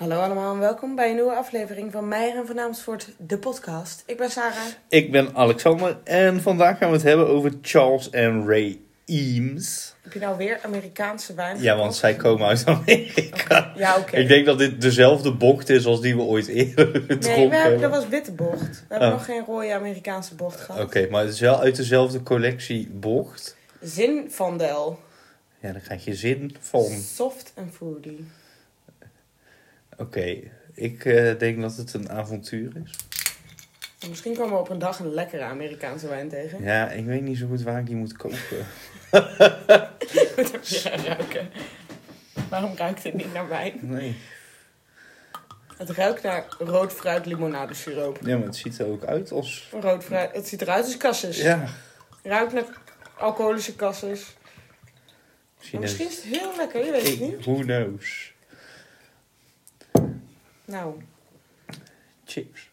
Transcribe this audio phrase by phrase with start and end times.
[0.00, 4.02] Hallo allemaal en welkom bij een nieuwe aflevering van Meijer en van Amersfoort, de podcast.
[4.06, 4.56] Ik ben Sarah.
[4.88, 9.94] Ik ben Alexander en vandaag gaan we het hebben over Charles en Ray Eames.
[10.02, 11.62] Heb je nou weer Amerikaanse wijn?
[11.62, 13.72] Ja, want zij komen uit Amerika.
[13.76, 14.16] Ja, oké.
[14.16, 17.56] Ik denk dat dit dezelfde bocht is als die we ooit eerder gedronken Nee, we
[17.56, 18.60] hebben, dat was witte bocht.
[18.70, 19.14] We hebben Oh.
[19.14, 20.82] nog geen rode Amerikaanse bocht gehad.
[20.82, 23.56] Oké, maar het is wel uit dezelfde collectie bocht.
[23.80, 24.98] Zin van Del.
[25.60, 26.84] Ja, dan krijg je zin van.
[27.14, 28.16] Soft en fruity.
[30.00, 30.40] Oké,
[30.74, 32.96] ik eh, denk dat het een avontuur is.
[33.98, 36.62] En misschien komen we op een dag een lekkere Amerikaanse wijn tegen.
[36.62, 38.38] Ja, ik weet niet zo goed waar ik die moet kopen.
[40.36, 41.50] Moet even gaan ruiken.
[42.48, 43.78] Waarom ruikt het niet naar wijn?
[43.82, 44.16] Nee.
[45.76, 48.18] Het ruikt naar rood fruit limonadesiroop.
[48.22, 49.68] Ja, maar het ziet er ook uit als.
[49.80, 51.42] Rood fruit, het ziet eruit als kasses.
[51.42, 51.64] Ja.
[52.22, 52.64] Ruikt naar
[53.18, 54.36] alcoholische kasses.
[55.58, 57.44] Misschien, misschien is het heel lekker, je weet het niet.
[57.44, 58.29] Who knows?
[60.70, 61.02] Nou,
[62.24, 62.70] Chips.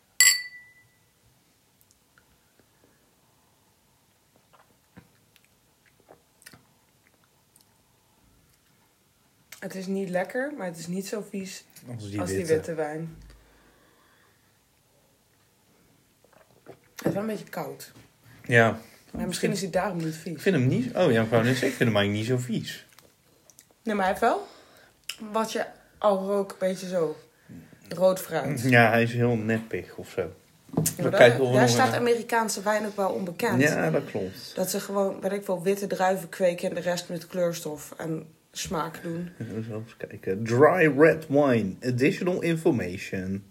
[9.60, 11.64] het is niet lekker, maar het is niet zo vies
[11.96, 12.46] Als die als witte.
[12.46, 13.18] die witte wijn.
[16.96, 17.92] Het is wel een beetje koud.
[18.44, 18.80] Ja.
[19.12, 20.42] Maar misschien is hij daarom niet Ik vies.
[20.42, 20.96] vind hem niet...
[20.96, 22.86] Oh ja, ik wou net zeggen, ik vind hem eigenlijk niet zo vies.
[23.84, 24.48] Nee, maar hij heeft wel
[25.32, 25.66] wat je
[25.98, 27.18] al rook, een beetje zo.
[27.90, 28.62] Rood fruit.
[28.62, 30.32] Ja, hij is heel neppig of zo.
[31.02, 31.94] Daar daar staat.
[31.94, 33.62] Amerikaanse wijn ook wel onbekend.
[33.62, 34.52] Ja, dat klopt.
[34.56, 38.26] Dat ze gewoon, weet ik veel, witte druiven kweken en de rest met kleurstof en
[38.52, 39.30] smaak doen.
[39.40, 40.44] Eens kijken.
[40.44, 41.74] Dry red wine.
[41.82, 43.44] Additional information.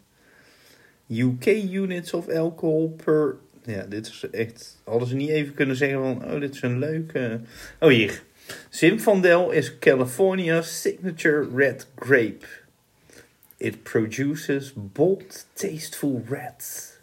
[1.08, 3.36] UK units of alcohol per...
[3.62, 4.80] Ja, dit is echt...
[4.84, 6.32] Hadden ze niet even kunnen zeggen van...
[6.32, 7.40] Oh, dit is een leuke...
[7.80, 8.22] Oh, hier.
[8.68, 12.46] Zinfandel is California's signature red grape.
[13.56, 16.94] It produces bold, tasteful red.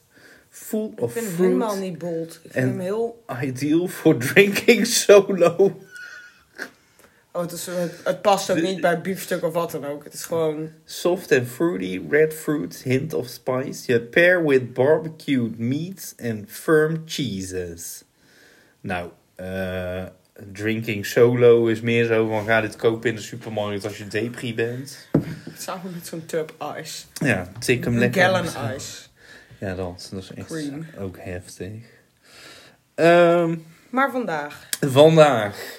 [0.50, 1.50] Full Ik of vind hem fruit.
[1.50, 2.40] helemaal niet bold.
[2.44, 3.24] Ik vind hem heel...
[3.42, 5.82] Ideal for drinking solo.
[7.32, 10.04] Oh, het, is, het, het past ook niet bij biefstuk of wat dan ook.
[10.04, 10.70] Het is gewoon...
[10.86, 13.86] Soft and fruity, red fruit, hint of spice.
[13.86, 18.04] You pair with barbecued meats and firm cheeses.
[18.82, 20.06] Nou, eh,
[20.52, 24.56] drinking solo is meer zo van ga dit kopen in de supermarkt als je depri
[24.56, 25.10] bent.
[25.58, 27.04] Samen met zo'n tub ice.
[27.14, 28.22] Ja, tik hem lekker.
[28.24, 28.98] gallon ice.
[29.60, 30.86] Ja, dat, dat is echt Cream.
[31.00, 31.72] ook heftig.
[32.96, 33.56] Ehm,
[33.90, 34.70] Maar vandaag.
[34.80, 35.76] vandaag.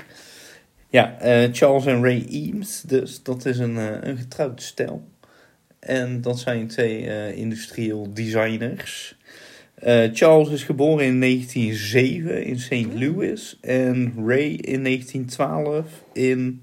[0.89, 2.81] Ja, eh, Charles en Ray Eames.
[2.81, 5.09] Dus dat is een, eh, een getrouwd stel.
[5.79, 9.17] En dat zijn twee eh, industrieel designers.
[10.13, 12.93] Charles is geboren in 1907 in St.
[12.95, 13.59] Louis.
[13.61, 16.63] En Ray in 1912 in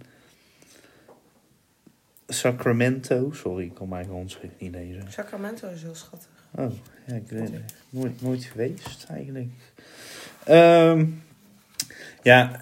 [2.33, 3.31] Sacramento.
[3.31, 5.05] Sorry, ik kan mijn handschrift niet lezen.
[5.09, 6.29] Sacramento is heel schattig.
[6.55, 6.71] Oh,
[7.07, 7.73] ja, ik weet het.
[7.89, 9.49] Nooit, nooit geweest eigenlijk.
[10.43, 11.05] Ehm,
[12.21, 12.61] ja,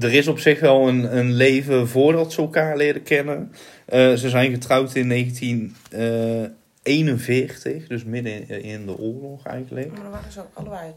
[0.00, 3.52] er is op zich wel een, een leven voordat ze elkaar leren kennen.
[3.84, 9.92] Eh, ze zijn getrouwd in 1941, dus midden in, de oorlog eigenlijk.
[9.92, 10.92] Maar dan waren ze ook allebei,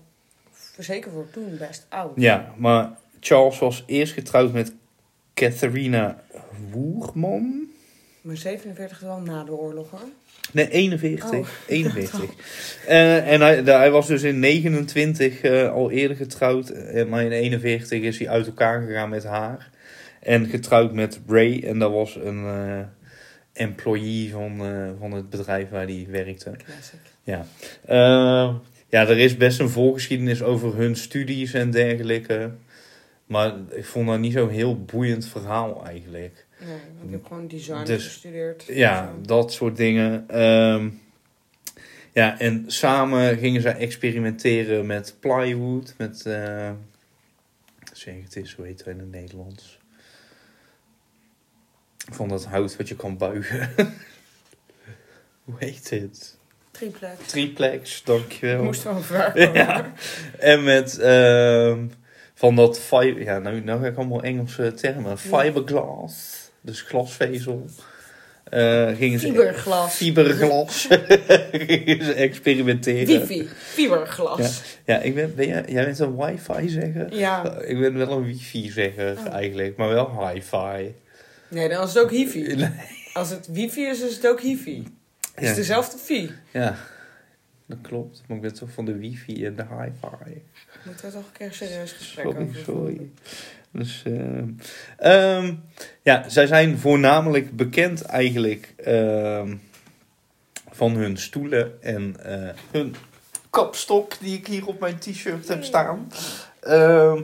[0.78, 2.12] zeker voor toen, best oud.
[2.16, 4.74] Ja, maar Charles was eerst getrouwd met
[5.34, 6.24] Catharina
[6.72, 7.69] Woerman.
[8.22, 10.10] Maar 47 is wel na de oorlog hoor.
[10.52, 11.32] Nee, 41.
[11.32, 11.48] Oh.
[11.68, 12.24] 41.
[12.88, 16.70] Eh, en hij, hij was dus in 29 eh, al eerder getrouwd.
[16.70, 19.70] En maar in 41 is hij uit elkaar gegaan met haar.
[20.20, 21.64] En getrouwd met Ray.
[21.64, 22.80] En dat was een eh,
[23.54, 26.52] employee van, eh, van het bedrijf waar hij werkte.
[26.52, 27.00] Classic.
[27.24, 27.46] Ja.
[27.86, 28.56] Eh,
[28.90, 32.52] ja, er is best een voorgeschiedenis over hun studies en dergelijke.
[33.26, 36.46] Maar ik vond dat niet zo'n heel boeiend verhaal eigenlijk.
[36.66, 36.76] Nee,
[37.06, 38.64] ik heb gewoon design Dus- gestudeerd.
[38.68, 40.24] Ja, dat soort dingen.
[40.28, 40.90] Ehm,
[42.14, 46.72] ja, en samen gingen zij experimenteren met plywood, met, eh
[47.94, 49.78] zeg het is, hoe heet dat in het Nederlands?
[52.12, 53.70] Van dat hout wat je kan buigen.
[55.44, 56.38] hoe heet het?
[56.72, 57.26] Triplex.
[57.28, 58.64] Triplex, Ik dankjewel.
[58.64, 59.92] moest wel ver Ja.
[60.40, 61.86] En met ehm,
[62.34, 65.18] van dat fiber, ja, nou, nou ga ik allemaal Engelse termen.
[65.18, 67.66] Fiberglass, dus glasvezel.
[68.44, 69.96] Eh gingen ze Fiberglas.
[69.96, 70.88] Fiberglas.
[71.52, 73.06] gingen ze experimenteren.
[73.28, 73.48] Wifi.
[73.58, 74.62] Fiberglas.
[74.86, 77.18] Ja, ik ben, ben jij, jij bent een wifi zeggen?
[77.18, 77.60] Ja.
[77.62, 79.34] Ik ben wel een wifi zeggen Oh.
[79.34, 80.94] eigenlijk, maar wel hi-fi.
[81.48, 82.68] Nee, dan is het ook hifi.
[83.14, 84.84] Als het wifi is, is het ook hifi.
[85.34, 85.56] Het is Ja.
[85.56, 86.32] dezelfde fi.
[86.52, 86.76] Ja,
[87.66, 88.22] dat klopt.
[88.28, 90.42] Maar ik ben toch van de wifi en de hi-fi.
[90.86, 93.10] Moeten we toch een keer een serieus gesprek Sorry, over sorry.
[93.72, 94.48] Dus, ehm,
[94.98, 95.54] ehm,
[96.02, 99.56] ja, zij zijn voornamelijk bekend eigenlijk ehm,
[100.72, 102.96] van hun stoelen en eh, hun
[103.50, 106.12] kapstok die ik hier op mijn t-shirt heb staan.
[106.60, 107.22] Ehm,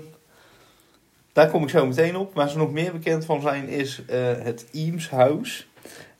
[1.34, 2.34] daar kom ik zo meteen op.
[2.34, 5.64] Waar ze nog meer bekend van zijn is eh, het Eames House.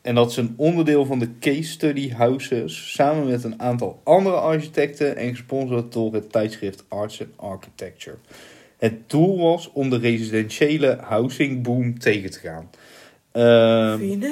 [0.02, 2.94] En dat is een onderdeel van de Case Study Houses.
[2.94, 8.18] Samen met een aantal andere architecten en gesponsord door het tijdschrift Arts and Architecture.
[8.86, 12.70] Het doel was om de residentiële housing boom tegen te gaan.
[13.98, 14.28] Phoenix.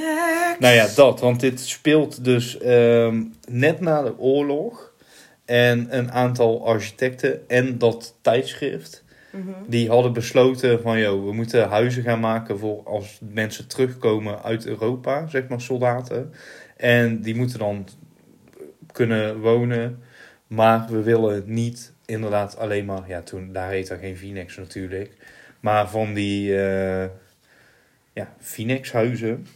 [0.60, 1.20] nou ja, dat.
[1.20, 4.94] Want dit speelt dus ehm, net na de oorlog.
[5.46, 9.04] En een aantal architecten en dat tijdschrift.
[9.32, 9.52] Mhm.
[9.68, 14.66] Die hadden besloten van, joh, we moeten huizen gaan maken voor als mensen terugkomen uit
[14.66, 16.34] Europa, zeg maar soldaten.
[16.78, 17.88] En die moeten dan
[18.92, 20.00] kunnen wonen.
[20.48, 25.12] Maar we willen niet inderdaad alleen maar, ja, toen, daar heet er geen Phoenix natuurlijk.
[25.60, 27.10] Maar van die, eh
[28.14, 29.48] ja, Phoenix-huizen.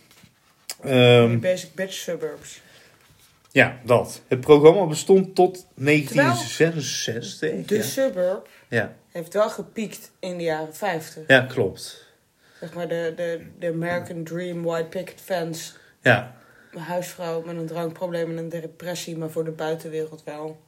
[0.84, 2.62] Ehm, basic bitch suburbs.
[3.52, 4.22] ja, dat.
[4.28, 7.66] Het programma bestond tot 1966.
[7.66, 7.82] De ja.
[7.84, 8.94] suburb Ja.
[9.12, 11.24] heeft wel gepiekt in de jaren 50.
[11.28, 12.06] ja, klopt.
[12.60, 15.74] Zeg maar de, de, de American Dream, white picket fence.
[16.02, 16.36] Ja,
[16.72, 20.60] Een huisvrouw met een drankprobleem en een depressie, maar voor de buitenwereld wel.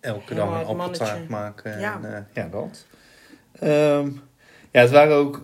[0.00, 1.80] Elke dag een appeltaart maken.
[1.80, 2.00] Ja.
[2.02, 2.86] En, eh, ja, dat.
[3.58, 4.10] Ehm,
[4.70, 5.42] ja, het waren ook...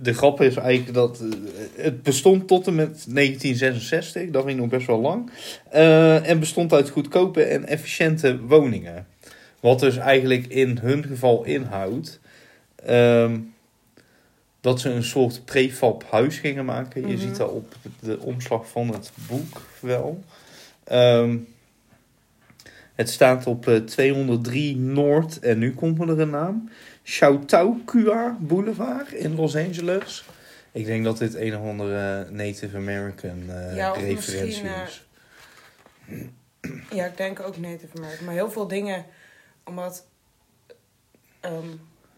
[0.00, 1.20] De grap is eigenlijk dat...
[1.20, 1.28] eh,
[1.84, 4.30] het bestond tot en met 1966.
[4.30, 5.30] Dat ging nog best wel lang.
[5.70, 9.06] Eh, en bestond uit goedkope en efficiënte woningen.
[9.60, 12.20] Wat dus eigenlijk in hun geval inhoudt...
[12.84, 13.38] ehm,
[14.60, 17.00] dat ze een soort prefab huis gingen maken.
[17.00, 17.18] Je Mhm.
[17.26, 20.22] ziet dat op de omslag van het boek wel.
[20.84, 21.36] Ehm,
[23.00, 26.70] het staat op eh, 203 Noord, en nu komt er een naam.
[27.02, 30.24] Chautauqua Boulevard in Los Angeles.
[30.72, 35.04] Ik denk dat dit een of andere Native American eh, Ja, referentie eh, is.
[36.90, 38.24] Ja, ik denk ook Native American.
[38.24, 39.04] Maar heel veel dingen,
[39.64, 40.06] omdat
[41.40, 41.68] ehm,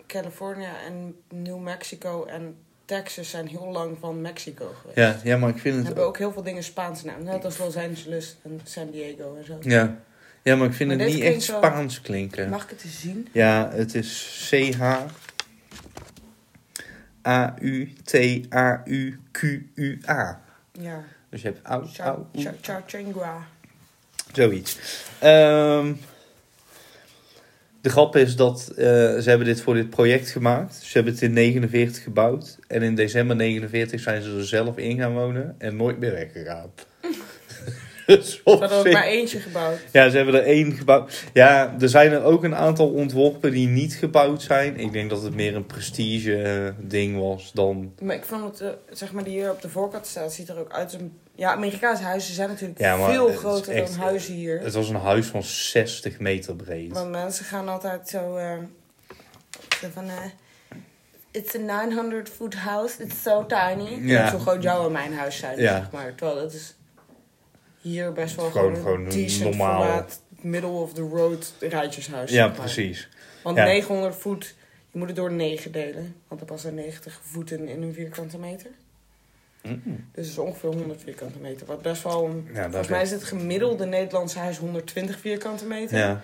[0.06, 4.98] California en New Mexico en Texas zijn heel lang van Mexico geweest.
[4.98, 7.22] Ja, ja, maar ik vind We het hebben ook heel veel dingen Spaanse naam.
[7.22, 9.56] Net als Los Angeles en San Diego en zo.
[9.60, 10.02] Ja.
[10.42, 12.48] Ja, maar ik vind Maar het niet echt wel- Spaans klinken.
[12.48, 13.28] Mag ik het eens zien?
[13.32, 14.80] Ja, het is CH
[19.12, 20.40] A-U-T-A-U-Q-U-A.
[20.72, 21.04] Ja.
[21.30, 22.24] Dus je hebt au, au,
[24.32, 24.78] zoiets.
[25.18, 25.92] Ehm,
[27.80, 30.74] de grap is dat eh, ze hebben dit voor dit project gemaakt.
[30.74, 32.58] Ze hebben het in 49 gebouwd.
[32.68, 35.54] En in december 49 zijn ze er zelf in gaan wonen.
[35.58, 36.70] En nooit meer weggegaan.
[38.06, 39.78] Ze hadden ook maar eentje gebouwd.
[39.92, 41.24] Ja, ze hebben er één gebouwd.
[41.32, 44.76] Ja, er zijn er ook een aantal ontworpen die niet gebouwd zijn.
[44.76, 47.94] Ik denk dat het meer een prestige eh, ding was dan...
[48.00, 50.58] Maar ik vond het, eh, zeg maar, die hier op de voorkant staat, ziet er
[50.58, 51.18] ook uit als een...
[51.34, 54.60] Ja, Amerikaanse huizen zijn natuurlijk Ja, veel groter echt, dan huizen hier.
[54.60, 56.92] Het was een huis van 60 meter breed.
[56.92, 58.52] Want mensen gaan altijd zo, eh,
[59.92, 60.04] van...
[61.30, 63.98] It's a 900 foot house, it's so tiny.
[64.00, 64.22] Ja.
[64.24, 64.30] Ja.
[64.30, 65.78] Zo groot jouw en mijn huis zijn, Ja.
[65.78, 66.14] zeg maar.
[66.14, 66.74] Terwijl dat is
[67.82, 72.30] hier best wel Gewoon- gewoon, een normaal- formaat, middle of the road rijtjeshuis.
[72.30, 73.08] Ja, precies.
[73.42, 73.64] Want Ja.
[73.64, 74.54] 900 voet,
[74.90, 76.14] je moet het door 9 delen.
[76.28, 78.70] Want er passen 90 voeten in een vierkante meter.
[79.62, 79.82] Mm.
[79.84, 81.66] Dus het is ongeveer 100 vierkante meter.
[81.66, 82.46] Wat best wel een...
[82.48, 85.96] Ja, dat Volgens mij is het gemiddelde Nederlandse huis 120 vierkante meter.
[85.98, 86.20] Ja,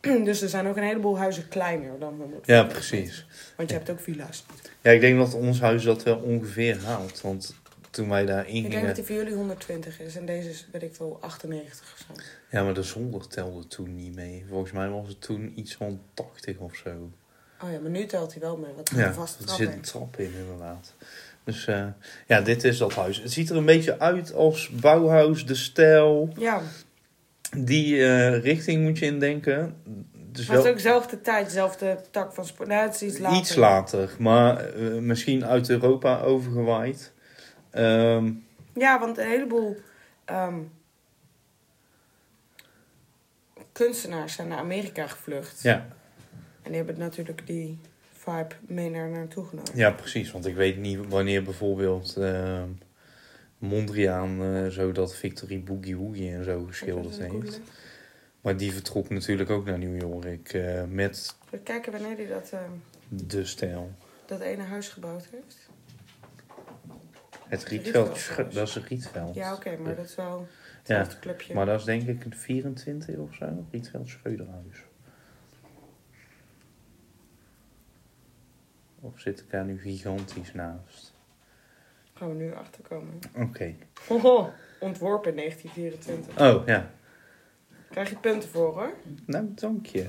[0.24, 2.90] Dus er zijn ook een heleboel huizen kleiner dan 100 ja, precies.
[3.00, 3.24] meter.
[3.56, 4.44] Want je hebt ook villa's.
[4.82, 7.20] Ja, ik denk dat ons huis dat wel ongeveer haalt.
[7.20, 7.54] Want
[7.90, 8.94] toen wij daar Ik denk dat ingingen...
[8.94, 10.16] die voor jullie 120 is.
[10.16, 12.22] En deze is, weet ik veel, 98 of zo.
[12.50, 14.44] Ja, maar de zolder telde toen niet mee.
[14.48, 17.10] Volgens mij was het toen iets van 80 of zo.
[17.62, 18.72] Oh ja, maar nu telt hij wel mee.
[18.76, 20.94] Wat een Ja, vaste er zit een trap in inderdaad.
[21.44, 21.86] Dus eh,
[22.26, 23.22] ja, dit is dat huis.
[23.22, 26.32] Het ziet er een beetje uit als Bauhaus, de stijl.
[26.36, 26.62] Ja,
[27.56, 29.76] Die eh, richting moet je indenken.
[30.32, 32.68] Dus maar het wel is ook dezelfde tijd, dezelfde tak van sport.
[32.68, 33.38] Nou, het is iets later.
[33.38, 37.12] iets later, maar eh, misschien uit Europa overgewaaid.
[37.70, 38.32] Ehm,
[38.74, 39.76] Ja, want een heleboel
[40.24, 40.58] ehm,
[43.72, 45.62] kunstenaars zijn naar Amerika gevlucht.
[45.62, 45.86] ja,
[46.62, 47.78] En die hebben natuurlijk die
[48.12, 49.76] vibe mee naar naartoe genomen.
[49.76, 50.30] ja, precies.
[50.30, 52.68] Want ik weet niet wanneer bijvoorbeeld ehm,
[53.58, 57.60] Mondriaan eh, zo dat Victory Boogie Woogie en zo geschilderd heeft.
[58.40, 62.52] Maar die vertrok natuurlijk ook naar New York eh, met Even kijken wanneer hij dat,
[63.08, 63.90] de stijl.
[64.26, 65.68] dat ene huis gebouwd heeft.
[67.48, 69.34] Het Rietveld Rietveld, dat is een Rietveld.
[69.34, 71.54] Ja, oké, maar dat is wel Ja, hetzelfde clubje.
[71.54, 73.64] maar dat is denk ik een 24 of zo.
[73.70, 74.84] Rietveld Schreuderhuis.
[79.00, 81.14] Of zit ik daar nu gigantisch naast?
[82.14, 83.18] Gaan we nu achterkomen.
[83.36, 83.74] Oké.
[84.08, 86.40] Hoho, ontworpen in 1924.
[86.40, 86.90] Oh, ja.
[87.90, 88.92] Krijg je punten voor hoor.
[89.26, 90.06] Nou, dank je.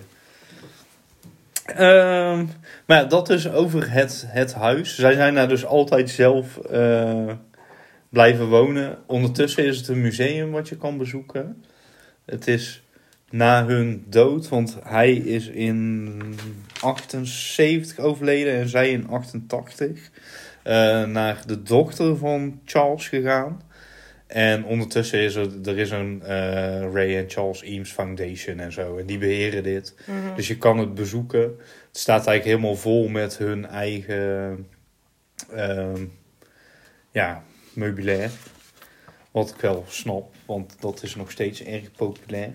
[1.76, 2.46] Ehm,
[2.86, 4.96] maar dat is over het, het huis.
[4.96, 7.32] Zij zijn daar dus altijd zelf eh,
[8.10, 8.98] blijven wonen.
[9.06, 11.64] Ondertussen is het een museum wat je kan bezoeken.
[12.26, 12.84] Het is
[13.30, 16.22] na hun dood, want hij is in
[16.82, 20.10] 78 overleden en zij in 88.
[20.64, 23.62] eh, naar de dochter van Charles gegaan.
[24.30, 28.98] En ondertussen is er, er is een eh, Ray en Charles Eames Foundation en zo.
[28.98, 29.96] En die beheren dit.
[30.06, 30.36] Mhm.
[30.36, 31.42] Dus je kan het bezoeken.
[31.88, 34.68] Het staat eigenlijk helemaal vol met hun eigen
[35.54, 36.06] ehm,
[37.12, 37.44] ja,
[37.74, 38.30] meubilair.
[39.32, 42.52] Wat ik wel snap, want dat is nog steeds erg populair.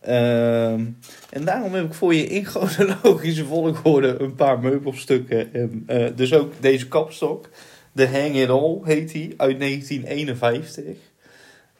[0.00, 0.84] Ehm,
[1.30, 5.54] en daarom heb ik voor je in chronologische volgorde een paar meubelstukken.
[5.54, 7.48] En, eh, dus ook deze kapstok.
[7.98, 10.96] De Hang It All heet die, uit 1951.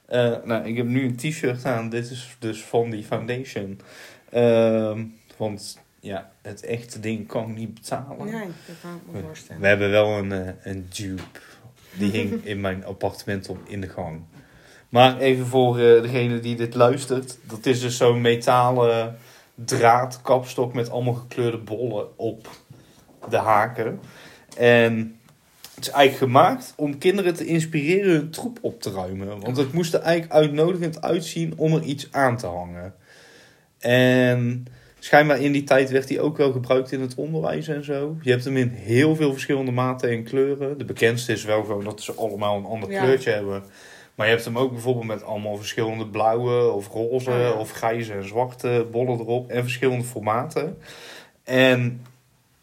[0.07, 1.89] Eh, nou, ik heb nu een t-shirt aan.
[1.89, 3.81] Dit is dus van die foundation.
[4.31, 5.05] Ehm,
[5.37, 8.27] want ja, het echte ding kan ik niet betalen.
[8.27, 9.63] Nee, dat kan ik me voorstellen.
[9.63, 11.41] We hebben wel een, eh, een dupe.
[11.95, 14.21] Die hing in mijn appartement op in de gang.
[14.89, 17.39] Maar even voor eh, degene die dit luistert.
[17.43, 19.17] Dat is dus zo'n metalen
[19.55, 22.49] draadkapstok met allemaal gekleurde bollen op
[23.29, 24.01] de haken.
[24.57, 25.18] En
[25.79, 29.41] het is eigenlijk gemaakt om kinderen te inspireren hun troep op te ruimen.
[29.41, 32.95] Want het moest er eigenlijk uitnodigend uitzien om er iets aan te hangen.
[33.79, 34.67] En
[34.99, 38.17] schijnbaar in die tijd werd hij ook wel gebruikt in het onderwijs en zo.
[38.23, 40.79] Je hebt hem in heel veel verschillende maten en kleuren.
[40.79, 43.03] De bekendste is wel gewoon dat ze allemaal een ander Ja.
[43.03, 43.63] kleurtje hebben.
[44.15, 47.53] Maar je hebt hem ook bijvoorbeeld met allemaal verschillende blauwe of roze Oh ja.
[47.53, 49.51] of grijze en zwarte bollen erop.
[49.51, 50.79] En verschillende formaten.
[51.45, 52.01] En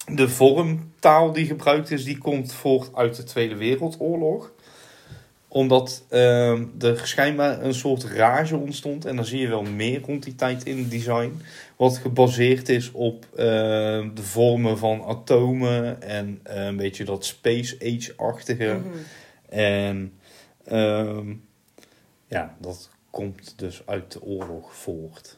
[0.05, 4.53] de vormtaal die gebruikt is, die komt voort uit de Tweede Wereldoorlog.
[5.47, 9.05] Omdat ehm, er schijnbaar een soort rage ontstond.
[9.05, 11.41] En dan zie je wel meer rond die tijd in het design.
[11.75, 16.01] Wat gebaseerd is op ehm, de vormen van atomen.
[16.01, 18.73] En eh, een beetje dat Space Age-achtige.
[18.73, 18.97] Mhm.
[19.49, 20.13] En
[20.65, 21.33] ehm,
[22.27, 25.37] ja, dat komt dus uit de oorlog voort.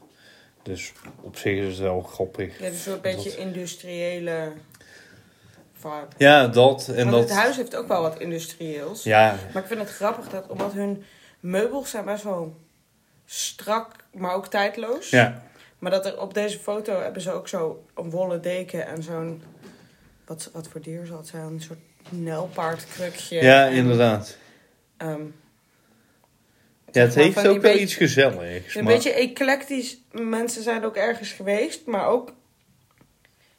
[0.68, 2.60] Dus op zich is het wel grappig.
[2.60, 4.52] Ja, dus een beetje Dat- industriële
[5.74, 6.08] vibe.
[6.18, 6.88] Ja, dat.
[6.88, 9.04] En Want dat het huis heeft ook wel wat industrieels.
[9.04, 11.04] Ja, Maar ik vind het grappig dat, omdat hun
[11.40, 12.56] meubels zijn best wel
[13.26, 15.10] strak, maar ook tijdloos.
[15.10, 15.44] ja,
[15.80, 19.44] Maar dat er op deze foto hebben ze ook zo een wollen deken en zo'n...
[20.26, 21.44] Wat, wat voor dier zal het zijn?
[21.44, 23.42] Een soort nijlpaardkrukje.
[23.44, 24.38] ja, en, inderdaad.
[24.98, 25.22] ehm,
[26.98, 28.76] Ja, het heeft ook wel iets gezelligs.
[28.76, 29.98] een maar- beetje eclectisch.
[30.12, 32.34] Mensen zijn ook ergens geweest, maar ook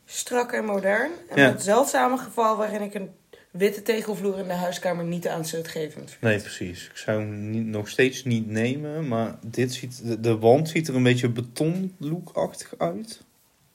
[0.04, 1.10] strak en modern.
[1.30, 1.48] En Ja.
[1.48, 3.10] het zeldzame geval waarin ik een
[3.50, 6.20] witte tegelvloer in de huiskamer niet aanstootgevend vind.
[6.22, 6.84] Nee, precies.
[6.84, 10.88] Ik zou hem niet, nog steeds niet nemen, maar dit ziet, de, de wand ziet
[10.88, 13.20] er een beetje betonlookachtig uit.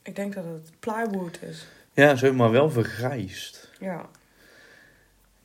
[0.04, 1.66] Ik denk dat het plywood is.
[1.94, 3.70] Ja, zeg maar wel vergrijsd.
[3.80, 4.10] Ja.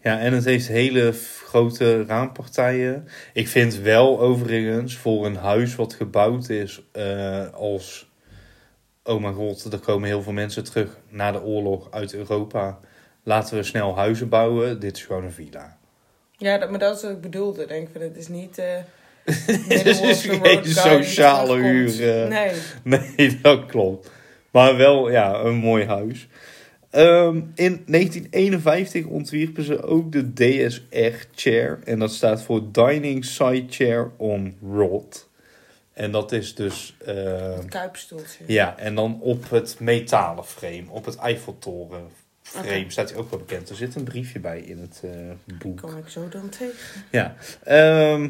[0.03, 1.13] Ja, en het heeft hele
[1.45, 3.09] grote raampartijen.
[3.33, 8.11] Ik vind wel overigens voor een huis wat gebouwd is eh, als...
[9.05, 12.79] Oh mijn god, er komen heel veel mensen terug na de oorlog uit Europa.
[13.23, 14.81] Laten we snel huizen bouwen.
[14.81, 15.77] Dit is gewoon een villa.
[16.37, 17.67] Ja, dat, maar dat is wat ik bedoelde.
[17.67, 18.57] Denk ik van, het is niet...
[19.69, 22.29] Het is geen sociale huur.
[22.29, 22.53] Nee.
[23.17, 24.11] Nee, dat klopt.
[24.51, 26.29] Maar wel, ja, een mooi huis.
[26.91, 31.79] Ehm, in 1951 ontwierpen ze ook de DSR-chair.
[31.85, 35.29] En dat staat voor Dining Side Chair on Rod.
[35.93, 36.97] En dat is dus...
[37.05, 37.15] eh,
[37.57, 38.45] Het kuipstoeltje.
[38.47, 42.03] ja, en dan op het metalen frame, op het Eiffeltoren
[42.43, 43.69] frame, staat hij ook wel bekend.
[43.71, 45.11] Er zit een briefje bij in het eh,
[45.59, 45.81] boek.
[45.81, 46.75] Kom ik zo dan tegen.
[47.11, 48.29] Ja, ehm,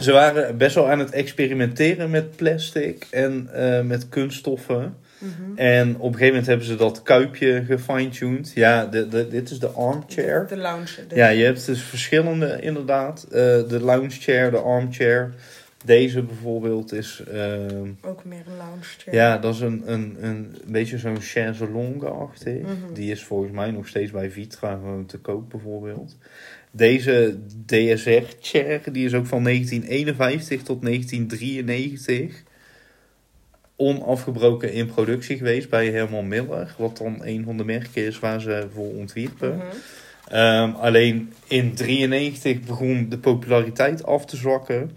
[0.00, 4.96] ze waren best wel aan het experimenteren met plastic en eh, met kunststoffen.
[5.22, 5.58] Mhm.
[5.58, 8.52] En op een gegeven moment hebben ze dat kuipje gefine-tuned.
[8.54, 10.46] Ja, de, de, dit is de armchair.
[10.48, 11.06] De lounge.
[11.08, 13.22] de- Ja, je hebt dus verschillende inderdaad.
[13.24, 13.30] Eh,
[13.68, 15.34] de lounge chair, de armchair.
[15.84, 17.22] Deze bijvoorbeeld is...
[17.32, 19.16] ehm, Ook meer een lounge chair.
[19.16, 22.60] ja, dat is een, een, een, beetje zo'n chaiselongue-achtig.
[22.60, 22.92] Mhm.
[22.94, 26.16] Die is volgens mij nog steeds bij Vitra gewoon te koop bijvoorbeeld.
[26.70, 32.42] Deze DSR-chair, die is ook van 1951 tot 1993
[33.82, 36.74] onafgebroken in productie geweest bij Herman Miller.
[36.78, 39.56] Wat dan een van de merken is waar ze voor ontwierpen.
[39.56, 39.66] Mhm.
[40.28, 44.90] Ehm, alleen in 93 begon de populariteit af te zwakken.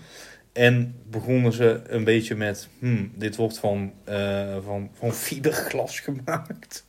[0.53, 6.85] En begonnen ze een beetje met, hmm, dit wordt van, eh van, van fiberglas gemaakt.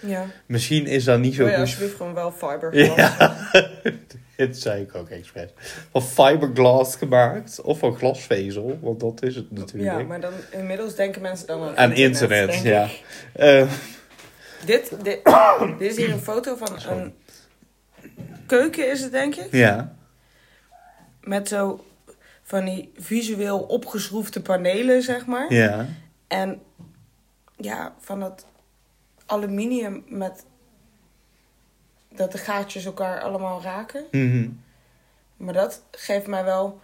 [0.00, 0.26] Ja.
[0.46, 1.60] Misschien is dat niet zo je goed.
[1.60, 3.36] alsjeblieft gewoon wel fiber Ja.
[4.46, 5.50] Dit zei ik ook expres.
[5.90, 7.60] Van fiberglass gemaakt.
[7.60, 8.78] Of van glasvezel.
[8.80, 9.98] Want dat is het natuurlijk.
[9.98, 12.88] Ja, maar dan, inmiddels denken mensen dan aan, Aan internet, ja.
[13.32, 13.70] Eh,
[14.64, 15.20] Dit, dit,
[15.78, 16.98] dit is hier een foto van Sorry.
[17.00, 17.14] een
[18.46, 19.52] keuken is het denk ik.
[19.52, 19.94] ja.
[21.20, 21.84] Met zo
[22.42, 25.52] van die visueel opgeschroefde panelen, zeg maar.
[25.54, 25.86] Ja.
[26.28, 26.60] En
[27.56, 28.46] ja, van dat
[29.26, 30.44] aluminium met
[32.14, 34.04] dat de gaatjes elkaar allemaal raken.
[34.10, 34.48] Mhm.
[35.36, 36.80] Maar dat geeft mij wel,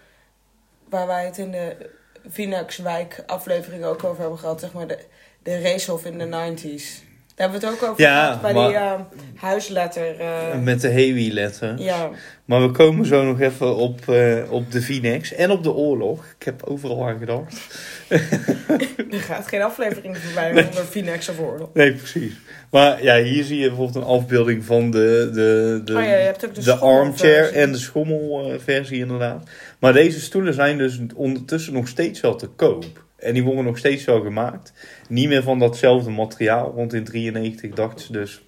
[0.89, 1.91] waar wij het in de
[2.29, 5.05] Vinax-wijk aflevering ook over hebben gehad, zeg maar de,
[5.43, 7.06] de racehof in de 90s.
[7.37, 8.93] Daar hebben we het ook over Ja, gehad bij maar- die eh,
[9.37, 10.21] huisletter.
[10.21, 11.75] eh, Met de heavy-letter.
[11.79, 12.11] ja,
[12.45, 16.25] Maar we komen zo nog even op, eh, op de Vinex en op de oorlog.
[16.39, 17.79] Ik heb overal aan gedacht.
[19.11, 21.69] er gaat geen aflevering voorbij over Vinax of oorlog.
[21.75, 22.33] Nee, precies.
[22.71, 26.55] Maar ja, hier zie je bijvoorbeeld een afbeelding van de, de, de, oh ja, ook
[26.55, 29.49] de, de armchair en de schommelversie inderdaad.
[29.79, 32.85] Maar deze stoelen zijn dus ondertussen nog steeds wel te koop.
[33.17, 34.73] En die worden nog steeds wel gemaakt.
[35.09, 36.75] Niet meer van datzelfde materiaal.
[36.75, 38.41] Want in 93 dachten ze dus...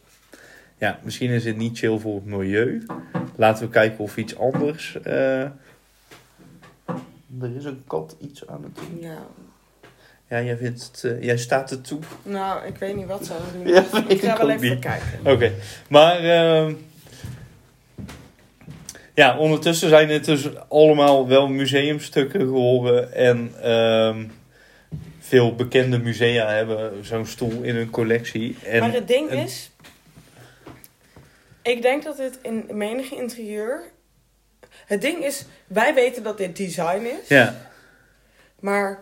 [0.78, 2.86] Ja, misschien is het niet chill voor het milieu.
[3.36, 4.98] Laten we kijken of iets anders...
[5.02, 5.40] eh,
[7.40, 8.98] Er is een kat iets aan het doen.
[9.00, 9.18] Ja,
[10.28, 11.98] Ja, jij, vindt het, eh, jij staat er toe.
[12.22, 14.78] nou, ik weet niet wat ze aan het doen Ja, ik ga wel even niet.
[14.78, 15.06] kijken.
[15.32, 15.52] Oké,
[15.88, 16.74] maar ehm,
[19.14, 23.12] ja, ondertussen zijn het dus allemaal wel museumstukken geworden.
[23.12, 24.24] En ehm,
[25.28, 28.56] veel bekende musea hebben zo'n stoel in hun collectie.
[28.64, 29.70] En, maar het ding is,
[31.62, 33.82] ik denk dat dit in menige interieur.
[34.86, 37.70] Het ding is, wij weten dat dit design is, Ja,
[38.60, 38.98] maar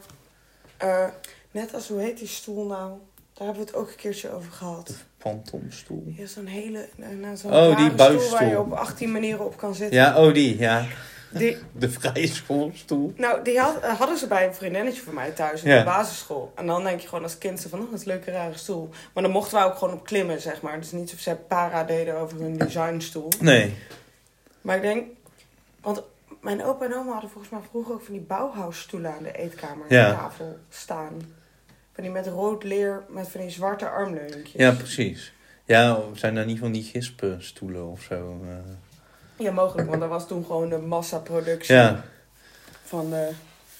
[0.76, 1.06] eh,
[1.50, 2.98] net als hoe heet die stoel nou?
[3.32, 4.94] Daar hebben we het ook een keertje over gehad.
[5.18, 6.04] fantomstoel.
[6.16, 8.30] Ja, zo'n hele, nou, zo'n Oh, die buisstoel.
[8.30, 9.96] waar je op 18 manieren op kan zitten.
[9.98, 10.86] Ja, oh die, ja.
[11.30, 13.12] Die, De vrije schoolstoel.
[13.16, 15.78] nou, die had- eh, hadden ze bij een vriendinnetje van mij thuis in Ja.
[15.78, 16.52] de basisschool.
[16.54, 18.88] En dan denk je gewoon als kind van, oh, dat is een leuke rare stoel.
[19.14, 20.80] Maar dan mochten wij ook gewoon op klimmen, zeg maar.
[20.80, 23.28] Dus niet of ze para deden over hun designstoel.
[23.40, 23.74] Nee.
[24.60, 25.06] Maar ik denk,
[25.80, 26.02] want
[26.40, 30.58] mijn opa en oma hadden volgens mij vroeger ook van die Bauhaus-stoelen aan de eetkamertafel
[30.68, 31.12] staan.
[31.92, 34.52] Van die met rood leer, met van die zwarte armleuntjes.
[34.52, 35.32] Ja, precies.
[35.64, 38.40] Ja, zijn daar niet van die gispenstoelen of zo?
[39.36, 39.44] Eh?
[39.44, 42.04] Ja, mogelijk, want dat was toen gewoon de massaproductie ja.
[42.84, 43.30] van de,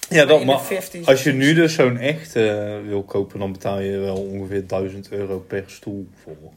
[0.09, 1.05] Ja, dat, maar de 50s.
[1.05, 5.11] als je nu dus zo'n echt eh, wil kopen, dan betaal je wel ongeveer 1000
[5.11, 6.51] euro per stoel voor.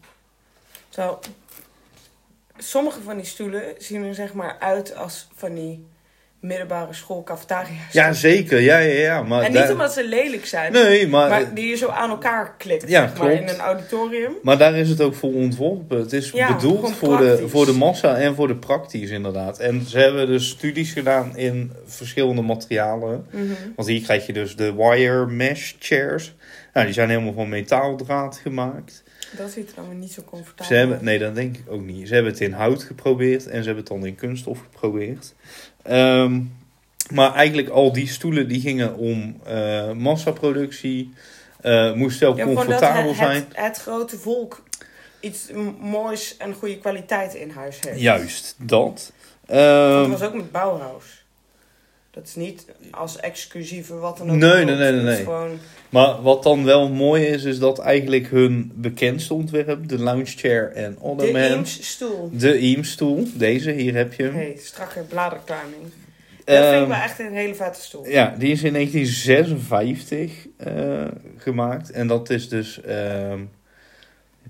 [0.88, 1.18] Zo,
[2.58, 5.86] sommige van die stoelen zien er zeg maar uit als van die
[6.40, 7.92] middelbare school cafetaria's.
[7.92, 8.61] Ja, zeker.
[8.61, 9.22] Ja, ja, ja.
[9.22, 12.55] Maar En niet omdat ze lelijk zijn, Nee, maar, maar die je zo aan elkaar
[12.59, 13.42] klikt Ja, zeg maar, klopt.
[13.42, 14.33] in een auditorium.
[14.42, 15.98] maar daar is het ook voor ontworpen.
[15.98, 19.59] Het is Ja, bedoeld voor de, voor de massa en voor de praktisch inderdaad.
[19.59, 23.26] En ze hebben dus studies gedaan in verschillende materialen.
[23.31, 23.44] Mhm.
[23.76, 26.35] Want hier krijg je dus de wire mesh chairs.
[26.72, 29.03] Nou, die zijn helemaal van metaaldraad gemaakt.
[29.37, 31.03] Dat ziet er dan weer niet zo comfortabel uit.
[31.03, 32.09] nee, dat denk ik ook niet.
[32.09, 35.35] Ze hebben het in hout geprobeerd en ze hebben het dan in kunststof geprobeerd.
[35.82, 36.40] Ehm,
[37.12, 41.12] maar eigenlijk al die stoelen die gingen om eh, massaproductie.
[41.60, 43.34] eh moest wel Ja, comfortabel het, zijn.
[43.36, 44.62] Het, het grote volk
[45.20, 48.00] iets moois en goede kwaliteit in huis heeft.
[48.00, 49.12] Juist, dat.
[49.46, 51.19] Ehm, dat was ook met Bauhaus.
[52.20, 54.37] Dat is niet als exclusieve wat dan ook.
[54.37, 58.72] Nee, nee, nee, nee, gewoon, maar wat dan wel mooi is, is dat eigenlijk hun
[58.74, 62.30] bekendste ontwerp, de lounge chair en de ottoman, Eames stoel.
[62.33, 64.35] de Eames-stoel, deze, hier heb je hem.
[64.35, 65.83] Hey, strakke bladerkruiming.
[66.44, 68.09] Dat vind ik Ehm, wel echt een hele vette stoel.
[68.09, 71.04] Ja, die is in 1956 eh,
[71.37, 71.90] gemaakt.
[71.90, 73.44] En dat is dus ehm,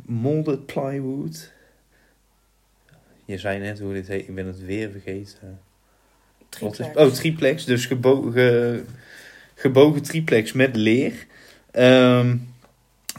[0.07, 1.53] molded plywood.
[3.25, 5.61] Je zei net hoe dit heet, ik ben het weer vergeten.
[6.51, 6.97] Triplex.
[6.97, 8.87] oh, triplex, dus gebogen,
[9.55, 11.27] gebogen triplex met leer.
[11.71, 12.37] Ehm,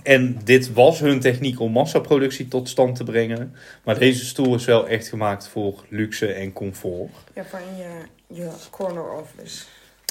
[0.04, 3.56] en dit was hun techniek om massaproductie tot stand te brengen.
[3.84, 7.12] Maar deze stoel is wel echt gemaakt voor luxe en comfort.
[7.36, 9.64] Ja, voor in je, je corner office.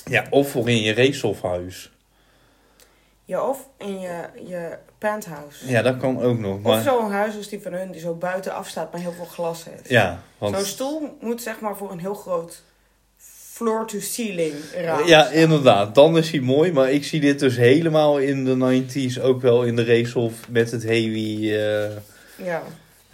[0.04, 1.90] Ja, of voor in je racehofhuis.
[3.24, 5.68] Ja, of in je, je penthouse.
[5.68, 6.56] Ja, dat kan ook nog.
[6.56, 9.24] Of Maar, zo'n huis als die van hun, die zo buitenaf staat, maar heel veel
[9.24, 9.88] glas heeft.
[9.88, 12.62] ja, want, Zo'n stoel moet zeg maar voor een heel groot
[13.60, 15.32] floor-to-ceiling raam ja, staan.
[15.34, 15.94] inderdaad.
[15.94, 16.72] Dan is hij mooi.
[16.72, 18.82] Maar ik zie dit dus helemaal in de
[19.18, 21.90] 90s ook wel in de racehof met het heavy eh,
[22.46, 22.62] Ja,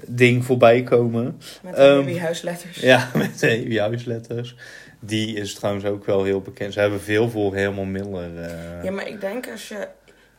[0.06, 1.40] ding voorbij komen.
[1.62, 2.76] met Ehm, de huisletters.
[2.80, 4.54] Ja, met de heavy huisletters.
[5.00, 6.72] Die is trouwens ook wel heel bekend.
[6.72, 8.36] Ze hebben veel voor helemaal Miller.
[8.42, 9.88] eh, Ja, maar ik denk als je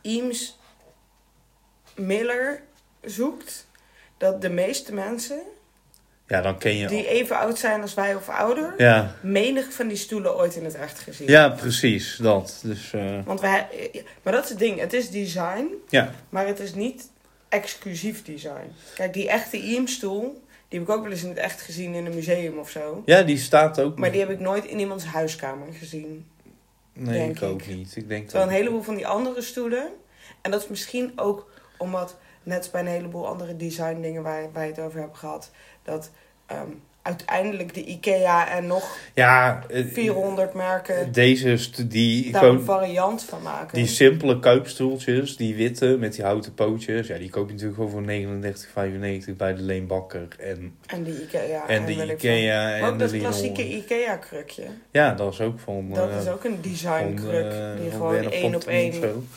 [0.02, 0.58] Eames
[1.96, 2.60] Miller
[3.04, 3.66] zoekt,
[4.18, 5.40] dat de meeste mensen
[6.28, 6.86] Ja, dan ken je...
[6.86, 10.64] die even oud zijn als wij of ouder, Ja, menig van die stoelen ooit in
[10.64, 11.28] het echt gezien.
[11.28, 12.60] ja precies, dat.
[12.62, 13.66] Dus eh, Want wij,
[14.22, 17.10] maar dat is het ding, het is design, ja, maar het is niet
[17.48, 18.72] exclusief design.
[18.94, 22.06] Kijk, die echte IEM-stoel, die heb ik ook wel eens in het echt gezien in
[22.06, 23.02] een museum of zo.
[23.04, 23.98] ja, die staat ook...
[23.98, 26.26] Maar die heb ik nooit in iemands huiskamer gezien.
[26.92, 27.76] nee, ik ook ik.
[27.76, 27.96] niet.
[27.96, 29.88] Ik denk Terwijl een heleboel van die andere stoelen,
[30.42, 34.66] en dat is misschien ook omdat, net bij een heleboel andere design dingen waar wij
[34.66, 35.50] het over hebben gehad,
[35.90, 36.10] dat
[36.46, 36.66] ehm,
[37.02, 43.42] uiteindelijk de IKEA en nog Ja, eh, 400 merken deze, die, daar een variant van
[43.42, 43.74] maken.
[43.78, 47.90] die simpele kuipstoeltjes, die witte met die houten pootjes, ja, die koop je natuurlijk gewoon
[47.90, 48.02] voor
[49.32, 51.66] 39,95 bij de Leenbakker en, En de IKEA.
[51.68, 52.14] en de ik veel.
[52.14, 54.64] Ikea Maar en ook de dat klassieke IKEA-krukje.
[54.90, 55.90] Ja, dat is ook van...
[55.92, 57.52] Dat eh, is ook een design-kruk.
[57.52, 59.28] eh, die gewoon één op één.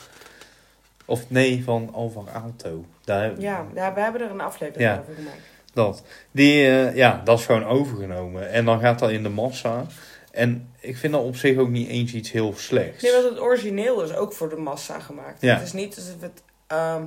[1.06, 2.86] Of nee, van Alvar Aalto.
[3.06, 5.00] Daar, Ja, ja, we hebben er een aflevering Ja.
[5.00, 5.40] over gemaakt.
[5.74, 6.04] Dat.
[6.32, 8.50] Die, eh, ja, dat is gewoon overgenomen.
[8.50, 9.86] En dan gaat dat in de massa.
[10.32, 13.04] En ik vind dat op zich ook niet eens iets heel slechts.
[13.04, 15.42] Nee, want het origineel is ook voor de massa gemaakt.
[15.42, 15.54] Ja.
[15.54, 17.04] Het is niet alsof het ehm,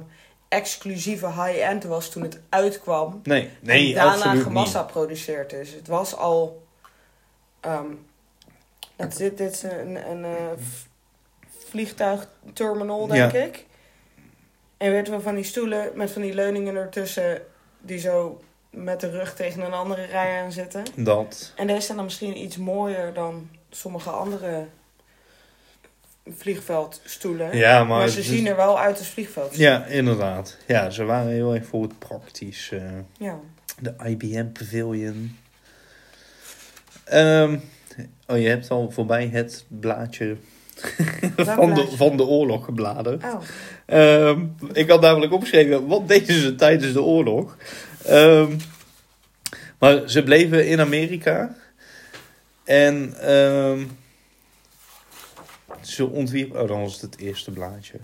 [0.48, 3.20] exclusieve high-end was toen het uitkwam.
[3.22, 5.72] Nee, nee, en daarna gemassa produceerd is.
[5.72, 6.62] Het was al...
[7.60, 7.86] ehm
[8.96, 10.84] het, dit, dit is een, een eh, v-
[11.68, 13.38] vliegtuigterminal, denk Ja.
[13.40, 13.66] ik.
[14.76, 17.42] En weet wel van die stoelen met van die leuningen ertussen...
[17.80, 18.40] die zo
[18.74, 20.82] met de rug tegen een andere rij aan zitten.
[20.96, 21.52] Dat.
[21.56, 24.66] En deze zijn dan misschien iets mooier dan sommige andere
[26.36, 27.56] vliegveldstoelen.
[27.56, 27.98] Ja, maar...
[27.98, 29.72] maar ze zien er wel uit als vliegveldstoelen.
[29.72, 30.56] Ja, inderdaad.
[30.66, 32.70] Ja, ze waren heel erg voor het praktisch.
[32.72, 32.82] eh,
[33.18, 33.38] Ja.
[33.80, 35.36] de IBM Pavilion.
[37.04, 37.58] Ehm,
[38.26, 40.36] oh, je hebt al voorbij het blaadje
[41.36, 43.24] van de, van de oorlog gebladerd.
[43.24, 43.40] Oh,
[43.86, 44.40] Ehm,
[44.72, 47.56] ik had namelijk opgeschreven, wat deden ze tijdens de oorlog?
[48.06, 48.56] Ehm,
[49.78, 51.56] maar ze bleven in Amerika.
[52.64, 53.84] En ehm,
[55.80, 56.62] ze ontwierpen...
[56.62, 57.98] Oh, dan was het het eerste blaadje.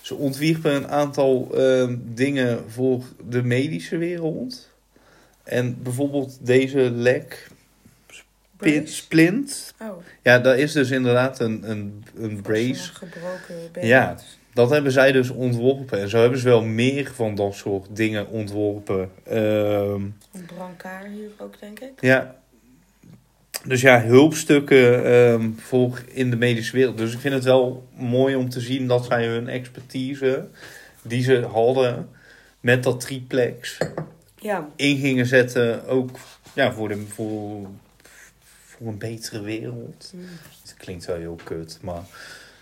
[0.00, 4.68] Ze ontwierpen een aantal ehm, dingen voor de medische wereld.
[5.42, 7.48] En bijvoorbeeld deze lek
[8.56, 8.86] brace?
[8.86, 9.74] splint.
[9.80, 13.86] Oh, Ja, daar is dus inderdaad een, een, een brace een gebroken been.
[13.86, 14.16] Ja.
[14.56, 16.00] Dat hebben zij dus ontworpen.
[16.00, 19.10] En zo hebben ze wel meer van dat soort dingen ontworpen.
[19.24, 20.14] Een
[20.46, 21.92] brancard hier ook, denk ik.
[22.00, 22.36] ja.
[23.64, 26.98] Dus ja, hulpstukken ehm, voor in de medische wereld.
[26.98, 30.48] Dus ik vind het wel mooi om te zien dat zij hun expertise
[31.02, 32.08] die ze hadden
[32.60, 33.78] met dat triplex
[34.38, 35.86] Ja, in gingen zetten.
[35.86, 36.18] Ook
[36.54, 37.66] ja, voor, de, voor,
[38.64, 40.12] voor een betere wereld.
[40.14, 40.28] Mm.
[40.62, 42.02] Het klinkt wel heel kut, maar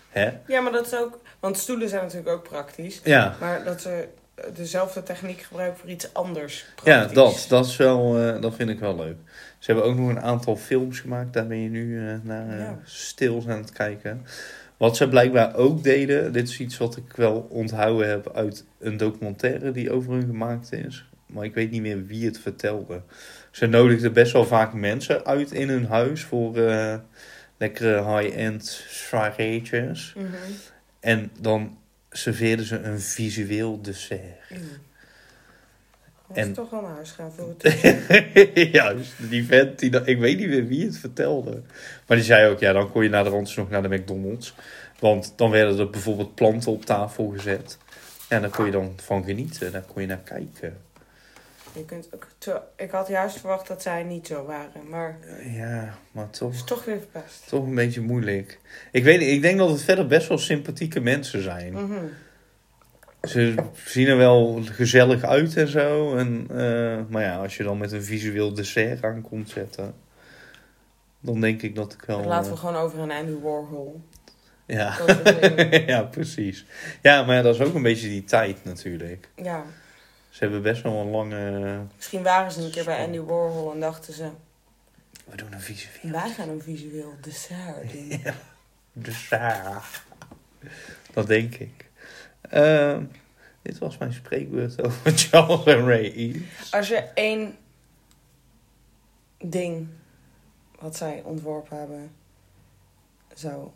[0.09, 0.31] hè?
[0.47, 1.19] ja maar dat is ook...
[1.39, 3.01] Want stoelen zijn natuurlijk ook praktisch.
[3.03, 4.07] Ja, Maar dat ze
[4.53, 8.79] dezelfde techniek gebruiken voor iets anders Ja, dat, dat, is wel, eh, dat vind ik
[8.79, 9.15] wel leuk.
[9.59, 11.33] Ze hebben ook nog een aantal films gemaakt.
[11.33, 12.79] Daar ben je nu eh, naar eh, Ja.
[12.83, 14.25] stil aan het kijken.
[14.77, 16.33] Wat ze blijkbaar ook deden.
[16.33, 20.71] Dit is iets wat ik wel onthouden heb uit een documentaire die over hun gemaakt
[20.73, 21.05] is.
[21.25, 23.01] Maar ik weet niet meer wie het vertelde.
[23.51, 26.95] Ze nodigden best wel vaak mensen uit in hun huis voor eh,
[27.57, 30.13] lekkere high-end soireetjes.
[30.17, 30.25] Mhm.
[31.05, 31.77] En dan
[32.09, 34.49] serveerden ze een visueel dessert.
[34.49, 34.59] Mm.
[36.27, 37.73] Dat En- is toch wel naar huis gaan voor het
[38.71, 41.61] Juist, die vent, die, ik weet niet meer wie het vertelde.
[42.07, 44.53] Maar die zei ook, ja, dan kon je naar de rand nog naar de McDonald's.
[44.99, 47.77] Want dan werden er bijvoorbeeld planten op tafel gezet.
[48.29, 50.77] En daar kon je dan van genieten, daar kon je naar kijken.
[51.75, 54.89] Je kunt ook te- ik had juist verwacht dat zij niet zo waren.
[54.89, 57.47] Maar Ja, maar toch, is toch weer verpest.
[57.47, 58.59] toch een beetje moeilijk.
[58.91, 61.73] Ik weet ik denk dat het verder best wel sympathieke mensen zijn.
[61.73, 61.93] Mhm.
[63.21, 66.15] Ze zien er wel gezellig uit en zo.
[66.17, 69.93] En, eh, maar ja, als je dan met een visueel dessert aan komt zetten...
[71.19, 72.23] Dan denk ik dat ik wel...
[72.23, 74.01] Laten eh, we gewoon over een Andy Warhol.
[74.65, 74.97] Ja.
[75.87, 76.65] Ja, precies.
[77.01, 79.29] Ja, maar ja, dat is ook een beetje die tijd natuurlijk.
[79.35, 79.63] Ja,
[80.35, 81.79] Ze hebben best wel een lange...
[81.95, 84.29] misschien waren ze een keer bij Andy Warhol en dachten ze...
[85.25, 86.11] We doen een visueel.
[86.11, 88.21] Wij gaan een visueel dessert doen.
[89.29, 89.81] Ja,
[91.13, 91.89] dat denk ik.
[92.41, 93.03] Ehm,
[93.61, 96.71] dit was mijn spreekbeurt over Charles en Ray Eames.
[96.71, 97.57] Als je één
[99.37, 99.87] ding
[100.79, 102.11] wat zij ontworpen hebben
[103.33, 103.69] zou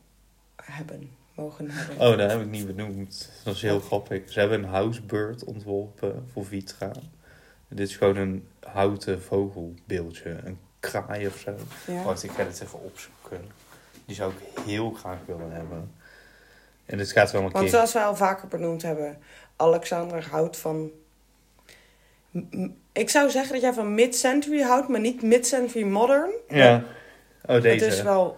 [0.56, 2.08] hebben, mogen hebben.
[2.08, 3.30] Oh, dat heb ik niet benoemd.
[3.43, 4.32] Dat is heel grappig.
[4.32, 6.91] Ze hebben een housebird ontworpen voor Vitra.
[7.67, 10.38] Dit is gewoon een houten vogelbeeldje.
[10.43, 11.56] Een kraai of zo.
[11.88, 12.04] Ja.
[12.04, 13.52] Wacht, ik ga het even opzoeken.
[14.06, 15.91] Die zou ik heel graag willen hebben.
[16.86, 17.73] En dit gaat wel een Want keer...
[17.73, 19.17] zoals wij al vaker benoemd hebben,
[19.56, 20.91] Alexander houdt van
[22.91, 26.32] Ik zou zeggen dat jij van mid-century houdt, maar niet mid-century modern.
[26.47, 26.84] Ja.
[27.45, 27.86] Oh, deze.
[27.86, 28.38] Het is wel...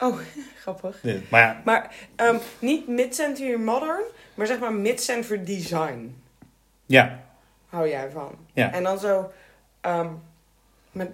[0.00, 0.18] Oh,
[0.62, 0.98] grappig.
[1.02, 1.30] Dit.
[1.30, 4.02] Maar ja, Maar ehm, niet mid-century modern,
[4.34, 6.22] maar zeg maar mid-century design.
[6.86, 7.22] ja.
[7.68, 8.34] Hou jij van.
[8.52, 8.72] Ja.
[8.72, 9.32] En dan zo...
[9.80, 10.08] ehm,
[10.92, 11.08] met,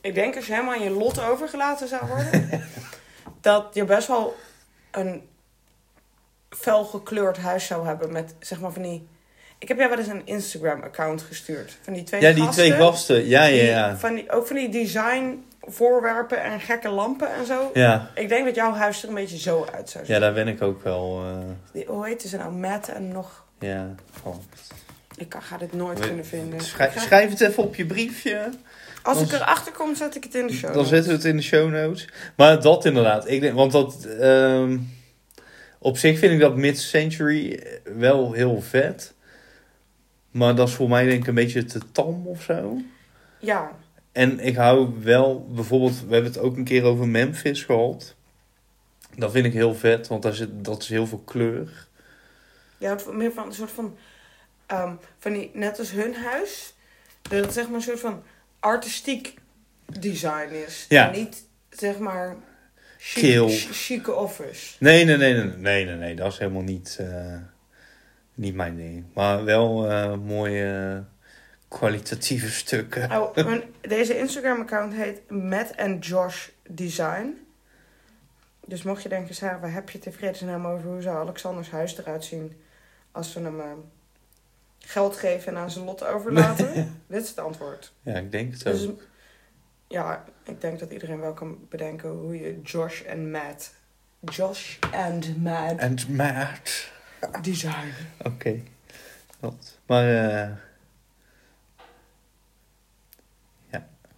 [0.00, 2.48] ik denk als je helemaal aan je lot overgelaten zou worden...
[3.40, 4.36] dat je best wel
[4.90, 5.28] een
[6.50, 9.08] fel gekleurd huis zou hebben met zeg maar van die...
[9.58, 11.78] Ik heb jou wel eens een Instagram-account gestuurd.
[11.82, 12.64] Van die twee Ja, die gasten.
[12.64, 13.26] twee gasten.
[13.28, 13.96] Ja, ja, ja.
[13.96, 17.70] Van die, ook van die design voorwerpen en gekke lampen en zo.
[17.74, 20.14] Ja, Ik denk dat jouw huis er een beetje zo uit zou zien.
[20.14, 21.22] ja daar ben ik ook wel...
[21.26, 21.36] eh,
[21.72, 22.52] Die, hoe heet ze nou?
[22.52, 23.44] Matt en nog...
[23.58, 23.94] ja.
[24.22, 24.36] Oh.
[25.16, 26.60] Ik kan, ga dit nooit We- kunnen vinden.
[26.60, 28.50] Schrijf het even op je briefje.
[29.02, 30.62] Als ik dan- erachter kom, zet ik het in de show.
[30.62, 30.88] Dan notes.
[30.88, 32.08] zetten we het in de show notes.
[32.36, 33.28] Maar dat inderdaad.
[33.28, 34.04] Ik denk, want dat...
[34.04, 34.78] ehm,
[35.78, 39.14] op zich vind ik dat mid-century wel heel vet.
[40.30, 42.76] Maar dat is voor mij denk ik een beetje te tam of zo.
[43.38, 43.70] Ja,
[44.12, 48.14] En ik hou wel, bijvoorbeeld, we hebben het ook een keer over Memphis gehad.
[49.16, 51.86] Dat vind ik heel vet, want daar zit, dat is heel veel kleur.
[52.78, 53.96] je houdt meer van een soort van...
[54.66, 56.74] ehm, van die, net als hun huis.
[57.22, 58.22] Dat het zeg maar een soort van
[58.60, 59.34] artistiek
[60.00, 60.86] design is.
[60.88, 61.10] Ja.
[61.10, 62.36] Niet zeg maar...
[62.98, 63.48] chic- Kil.
[63.48, 64.74] chi- Chique office.
[64.78, 67.36] Nee, nee, nee, nee, nee, nee, nee dat is helemaal niet, eh,
[68.34, 69.04] niet mijn ding.
[69.14, 71.04] Maar wel eh, mooie
[71.78, 73.10] kwalitatieve stukken.
[73.20, 77.26] Oh, mijn- deze Instagram-account heet Matt and Josh Design.
[78.66, 81.98] Dus mocht je denken, Sarah, waar heb je in vredesnaam over hoe zou Alexanders huis
[81.98, 82.52] eruit zien
[83.12, 83.66] als we hem eh,
[84.78, 86.72] geld geven en aan zijn lot overlaten?
[87.06, 87.92] Dit is het antwoord.
[88.02, 89.02] Ja, ik denk het Dus, ook.
[89.88, 93.74] ja, ik denk dat iedereen wel kan bedenken hoe je Josh en Matt,
[94.20, 96.90] Josh and Matt En maat.
[97.42, 97.92] design.
[98.22, 98.60] Oké.
[99.40, 99.78] Dat.
[99.86, 100.50] Maar eh,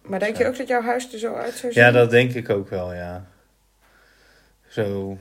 [0.07, 1.83] Maar denk je ook dat jouw huis er zo uit zou zien?
[1.83, 3.25] ja, dat denk ik ook wel, ja.
[4.67, 5.17] Zo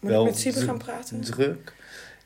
[0.00, 1.20] Moet wel ik met Siebe gaan praten?
[1.20, 1.72] druk.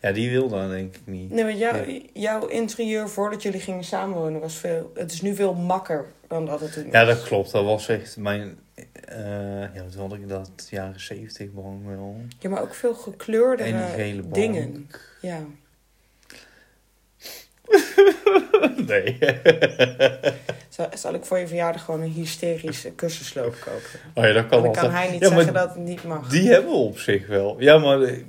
[0.00, 1.30] Ja, die wil dan denk ik niet.
[1.30, 2.10] Nee, want jou, Nee.
[2.12, 4.90] jouw interieur voordat jullie gingen samenwonen was veel...
[4.94, 7.16] Het is nu veel makker dan dat het toen Ja, was.
[7.16, 7.50] dat klopt.
[7.52, 8.58] Dat was echt mijn...
[9.04, 10.50] eh ja, wat had ik dat?
[10.70, 12.20] Jaren zeventig behang wel.
[12.38, 13.62] Ja, maar ook veel gekleurde
[14.32, 14.88] dingen.
[15.20, 15.40] Ja.
[18.86, 19.18] Nee.
[20.94, 24.00] Zal, ik voor je verjaardag gewoon een hysterische kussensloop kopen?
[24.14, 25.02] Oh ja, dat kan dan kan altijd.
[25.02, 26.28] hij niet Ja, zeggen dat het niet mag.
[26.28, 27.60] Die hebben we op zich wel.
[27.60, 28.22] Ja, maar eh,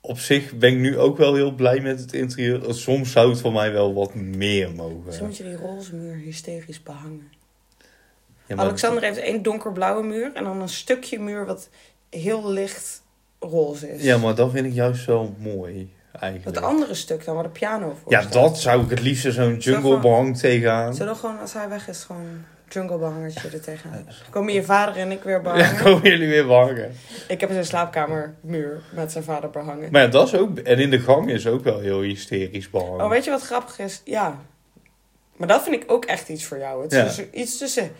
[0.00, 2.74] op zich ben ik nu ook wel heel blij met het interieur.
[2.74, 5.02] Soms zou het voor mij wel wat meer mogen.
[5.04, 7.30] Misschien moet je die roze muur hysterisch behangen.
[8.46, 11.68] Ja, maar- Alexander heeft één donkerblauwe muur en dan een stukje muur wat
[12.10, 13.02] heel licht
[13.38, 14.02] roze is.
[14.02, 15.92] Ja, maar dat vind ik juist wel mooi.
[16.20, 16.56] Eigenlijk.
[16.56, 18.32] Het andere stuk dan, waar de piano voor Ja, staat.
[18.32, 20.94] dat zou ik het liefst zo'n jungle behang tegenaan.
[20.94, 24.06] Zullen we gewoon, als hij weg is, gewoon een junglebehangertje er tegenaan?
[24.30, 25.82] Komen je vader en ik weer Ja, behangen?
[25.82, 26.92] komen jullie weer behangen.
[27.28, 29.88] Ik heb zijn slaapkamermuur met zijn vader behangen.
[29.92, 30.58] Maar ja, dat is ook...
[30.58, 33.04] En in de gang is ook wel heel hysterisch behangen.
[33.04, 34.00] Oh, weet je wat grappig is?
[34.04, 34.38] Ja.
[35.36, 36.82] Maar dat vind ik ook echt iets voor jou.
[36.82, 37.04] Het is Ja.
[37.04, 37.92] dus iets tussen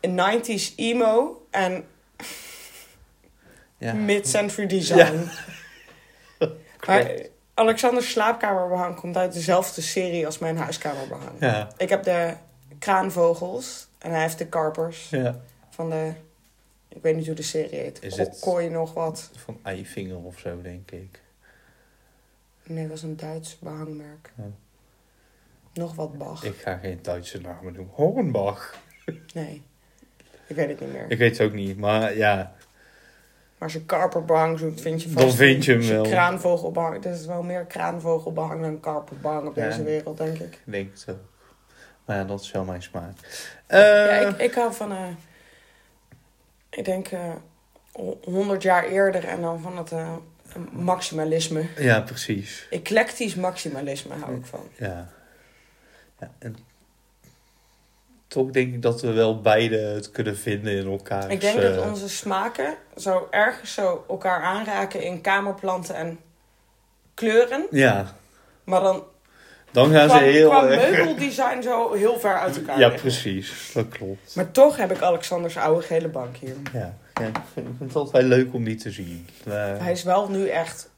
[0.00, 1.84] een 90s emo en
[3.78, 3.92] ja.
[3.92, 5.28] mid-century design.
[6.86, 7.10] maar.
[7.54, 11.30] Alexanders slaapkamerbehang komt uit dezelfde serie als mijn huiskamerbehang.
[11.40, 11.68] Ja.
[11.76, 12.34] Ik heb de
[12.78, 15.40] kraanvogels en hij heeft de karpers ja.
[15.70, 16.12] van de...
[16.88, 18.02] Ik weet niet hoe de serie heet.
[18.02, 19.30] Is het- Kooi nog wat.
[19.36, 21.20] Van Eifinger of zo, denk ik.
[22.62, 24.32] Nee, dat was een Duits behangmerk.
[25.72, 26.44] Nog wat Bach.
[26.44, 27.88] Ik ga geen Duitse namen doen.
[27.92, 28.74] Hornbach.
[29.34, 29.62] Nee.
[30.46, 31.04] Ik weet het niet meer.
[31.10, 32.54] Ik weet het ook niet, maar ja.
[33.58, 35.26] Maar als je karperbehang zoekt, vind je vast...
[35.26, 36.02] Dan vind je hem wel.
[36.02, 37.04] kraanvogelbehang...
[37.04, 39.68] Er is wel meer kraanvogelbehang dan karperbehang op Ja.
[39.68, 40.54] deze wereld, denk ik.
[40.54, 41.20] Ik denk het ook.
[42.04, 43.12] Maar ja, dat is wel mijn smaak.
[43.66, 44.92] Eh, ja, ik, ik hou van...
[44.92, 44.98] eh
[46.70, 47.08] ik denk...
[47.08, 47.30] eh
[48.24, 50.12] 100 jaar eerder en dan van het eh,
[50.72, 51.66] maximalisme.
[51.76, 52.66] ja, precies.
[52.70, 54.68] Eclectisch maximalisme hou ik van.
[54.78, 55.08] Ja.
[56.20, 56.30] ja.
[56.38, 56.56] En
[58.28, 61.30] toch denk ik dat we wel beide het kunnen vinden in elkaar.
[61.30, 66.18] Ik denk dat eh, onze smaken zo ergens zo elkaar aanraken in kamerplanten en
[67.14, 67.66] kleuren.
[67.70, 68.14] Ja,
[68.64, 69.04] Maar dan
[69.70, 73.00] dan gaan ze heel qua meubeldesign zo heel ver uit elkaar Ja, liggen.
[73.00, 73.70] precies.
[73.74, 74.34] Dat klopt.
[74.34, 76.56] Maar toch heb ik Alexanders oude gele bank hier.
[76.72, 79.26] Ja, ja ik, vind, het altijd leuk om die te zien.
[79.48, 80.90] Hij is wel nu echt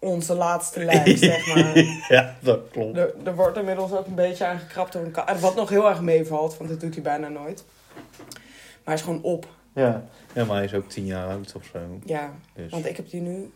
[0.00, 1.78] onze laatste lijst, zeg maar.
[2.08, 2.96] ja, dat klopt.
[2.96, 5.40] Er, er wordt inmiddels ook een beetje aangekrapt door een kat.
[5.40, 7.64] Wat nog heel erg meevalt, want dat doet hij bijna nooit.
[7.96, 9.48] Maar hij is gewoon op.
[9.74, 10.04] Ja.
[10.34, 11.98] ja, maar hij is ook tien jaar oud of zo.
[12.04, 13.50] Ja, Dus, want ik heb die nu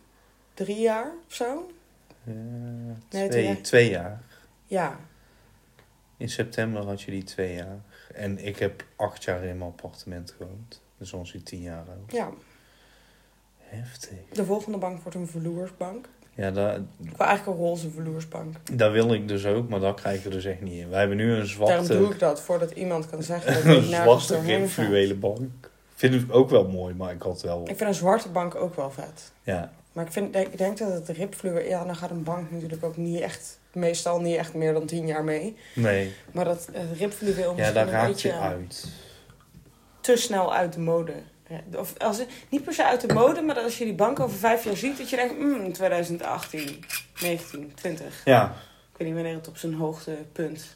[0.54, 1.70] drie jaar of zo.
[2.24, 2.32] ja,
[3.10, 4.20] Nee, twee, jaar.
[4.66, 4.98] Ja,
[6.16, 7.78] In september had je die twee jaar.
[8.14, 10.82] En ik heb acht jaar in mijn appartement gewoond.
[10.98, 12.12] Dus dan is hij tien jaar oud.
[12.12, 12.30] ja.
[13.58, 14.18] Heftig.
[14.32, 16.08] De volgende bank wordt een vloersbank.
[16.36, 18.56] Ja, daar, Ik wil eigenlijk een roze vloersbank.
[18.72, 20.88] daar wil ik dus ook, maar dat krijgen we dus echt niet in.
[20.88, 23.82] Wij hebben nu een Daarom doe zwarte, ik dat, voordat iemand kan zeggen dat een
[23.82, 25.70] ik nergens zwarte bank.
[25.94, 27.60] Vind ik ook wel mooi, maar ik had wel...
[27.60, 29.32] Ik vind een zwarte bank ook wel vet.
[29.42, 31.68] Ja, Maar ik, vind, ik denk dat het ribvloer...
[31.68, 33.58] Ja, dan gaat een bank natuurlijk ook niet echt...
[33.72, 35.56] Meestal niet echt meer dan tien jaar mee.
[35.74, 36.12] nee.
[36.32, 38.86] Maar dat het ribvloer Ja, daar een raakt je uit.
[40.00, 41.12] te snel uit de mode.
[41.72, 43.94] Ja, Of als het, niet per se uit de mode, maar dat als je die
[43.94, 44.98] bank over vijf jaar ziet...
[44.98, 46.84] dat je denkt, mm, 2018,
[47.20, 48.22] 19, 20.
[48.24, 48.44] Ja,
[48.92, 50.66] Ik weet niet wanneer het op zijn hoogtepunt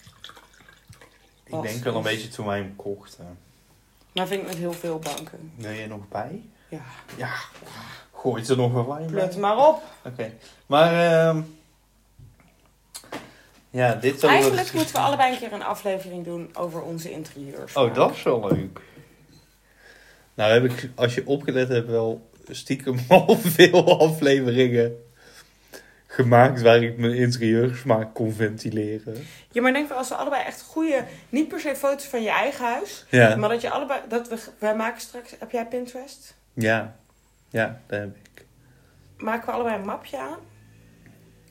[1.45, 1.63] ik Was.
[1.63, 3.39] denk wel een beetje toen wij hem kochten.
[4.13, 5.53] Maar vind ik met heel veel banken.
[5.57, 6.43] Wil je er nog bij?
[6.69, 6.83] Ja,
[7.17, 7.31] Ja,
[8.15, 9.21] gooit er nog wel wijn bij.
[9.21, 9.83] plut maar op.
[10.05, 10.33] Oké,
[10.67, 11.41] maar ehm
[13.71, 17.75] ja, dit Eigenlijk moeten we allebei een keer een aflevering doen over onze interieurs.
[17.75, 18.81] Oh, dat is wel leuk.
[20.39, 24.97] Nou heb ik, als je opgelet hebt, wel stiekem al veel afleveringen
[26.07, 29.27] gemaakt waar ik mijn interieursmaak kon ventileren.
[29.51, 32.31] Ja, maar denk wel als we allebei echt goede, niet per se foto's van je
[32.31, 36.35] eigen huis, Ja, maar dat je allebei, dat we, wij maken straks, heb jij Pinterest?
[36.53, 36.97] ja,
[37.51, 38.45] ja, dat heb ik.
[39.17, 40.39] Maken we allebei een mapje aan?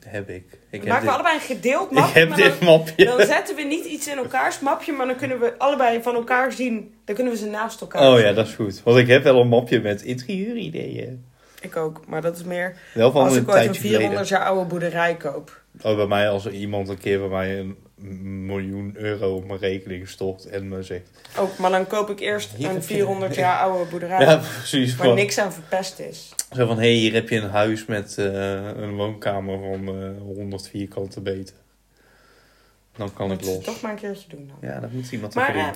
[0.06, 0.44] Heb ik.
[0.70, 2.18] Ik maken we allebei een gedeeld ik mapje?
[2.18, 3.04] heb maar dit dan, mapje.
[3.04, 6.52] dan zetten we niet iets in elkaars mapje, maar dan kunnen we allebei van elkaar
[6.52, 8.24] zien, dan kunnen we ze naast elkaar Oh zien.
[8.24, 8.82] ja, dat is goed.
[8.84, 11.24] Want ik heb wel een mapje met interieur-ideeën.
[11.60, 13.98] Ik ook, maar dat is meer Wel van als een ik ooit een tijdje geleden.
[14.00, 15.60] 400 jaar oude boerderij koop.
[15.82, 17.76] Oh, bij mij als iemand een keer bij mij een
[18.22, 21.10] miljoen euro op mijn rekening stort en me zegt...
[21.38, 24.20] Ook, maar dan koop ik eerst een heb je- 400 jaar oude boerderij.
[24.20, 24.96] Ja, precies.
[24.96, 26.34] Waar Van, niks aan verpest is.
[26.52, 28.24] Zo van, hé, hey, hier heb je een huis met eh,
[28.66, 31.54] een woonkamer van eh 100 vierkante meter.
[32.96, 33.64] Dan kan ik los.
[33.64, 34.70] toch maar een keertje doen dan.
[34.70, 35.72] Ja, dat moet iemand Maar doen.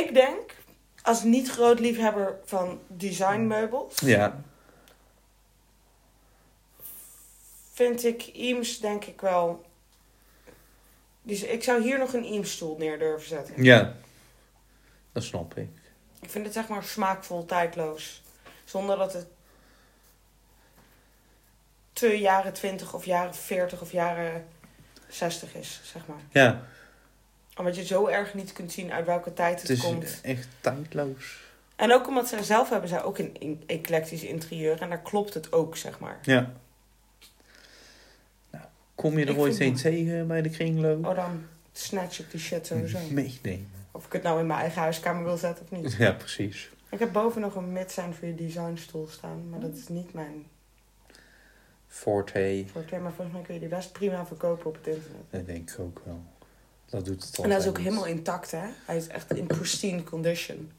[0.00, 0.54] ik denk,
[1.02, 4.42] als niet groot liefhebber van designmeubels, Ja,
[7.72, 9.64] vind ik Eames denk ik wel...
[11.26, 13.62] Dus ik zou hier nog een Eames stoel neer durven zetten.
[13.62, 13.94] ja.
[15.12, 15.68] Dat snap ik.
[16.20, 18.22] Ik vind het zeg maar smaakvol, tijdloos.
[18.64, 19.26] Zonder dat het
[21.92, 24.46] te jaren 20 of jaren 40 of jaren
[25.08, 26.20] 60 is, zeg maar.
[26.30, 26.62] Ja,
[27.56, 30.20] Omdat je zo erg niet kunt zien uit welke tijd het, het is komt.
[30.22, 31.40] echt tijdloos.
[31.76, 34.80] En ook omdat zij zelf hebben zij ook een eclectisch interieur.
[34.82, 36.18] En daar klopt het ook, zeg maar.
[36.22, 36.52] Ja.
[39.08, 41.06] Kom je er Ik ooit vind een tegen bij de kringloop?
[41.06, 42.98] Oh, dan snatch ik die shit sowieso.
[43.10, 43.68] Meenemen.
[43.90, 45.92] Of ik het nou in mijn eigen huiskamer wil zetten of niet.
[45.92, 46.70] Ja, precies.
[46.90, 49.48] Ik heb boven nog een mid-sign voor je designstoel staan.
[49.50, 50.46] Maar dat is niet mijn
[51.86, 52.96] Forte, forte.
[52.96, 55.20] Maar volgens mij kun je die best prima verkopen op het internet.
[55.30, 56.20] dat denk ik ook wel.
[56.86, 57.44] Dat doet het al.
[57.44, 58.66] En dat is ook helemaal intact, hè?
[58.86, 60.70] Hij is echt in pristine condition.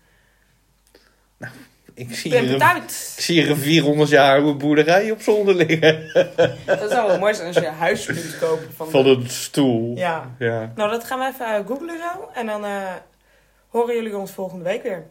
[1.93, 3.13] Ik zie, hier een, uit!
[3.17, 6.11] ik zie hier een 400 jaar oude boerderij op zolder liggen.
[6.65, 8.89] Dat zou wel mooi zijn als je een huis kunt kopen van...
[8.89, 9.95] Van de- een stoel.
[9.95, 10.35] Ja.
[10.39, 10.71] Ja.
[10.75, 12.29] Nou, dat gaan we even eh, googlen zo.
[12.33, 12.91] En dan eh,
[13.67, 15.05] horen jullie ons volgende week weer.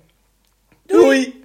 [0.86, 1.44] Doei.